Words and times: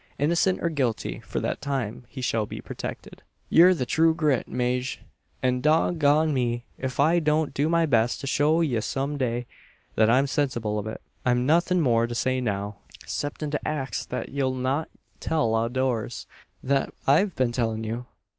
Innocent 0.17 0.63
or 0.63 0.69
guilty, 0.69 1.19
for 1.19 1.39
that 1.41 1.61
time 1.61 2.05
he 2.09 2.21
shall 2.21 2.47
be 2.47 2.59
protected." 2.59 3.21
"Yur 3.49 3.71
the 3.75 3.85
true 3.85 4.15
grit, 4.15 4.47
Maje; 4.47 4.97
an 5.43 5.61
dog 5.61 5.99
gone 5.99 6.33
me, 6.33 6.65
ef 6.79 6.99
I 6.99 7.19
don't 7.19 7.53
do 7.53 7.69
my 7.69 7.85
beest 7.85 8.19
to 8.21 8.25
show 8.25 8.61
ye 8.61 8.81
some 8.81 9.15
day, 9.15 9.45
thet 9.95 10.09
I'm 10.09 10.25
sensible 10.25 10.79
o't. 10.79 10.99
I've 11.23 11.37
nuthin' 11.37 11.81
more 11.81 12.07
to 12.07 12.15
say 12.15 12.41
now, 12.41 12.77
'ceptin' 13.05 13.51
to 13.51 13.67
axe 13.67 14.03
thet 14.07 14.29
ye'll 14.29 14.55
not 14.55 14.89
tell 15.19 15.53
out 15.55 15.65
o' 15.65 15.69
doors 15.75 16.25
what 16.63 16.91
I've 17.05 17.35
been 17.35 17.51
tellin' 17.51 17.83
you. 17.83 18.07